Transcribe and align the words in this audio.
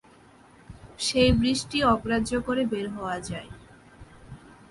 সেই 0.99 1.31
বৃষ্টি 1.33 1.77
অগ্রাহ্য 1.83 2.31
করে 2.47 2.63
বের 2.65 2.85
হওয়া 2.89 3.17
যায়। 3.19 3.49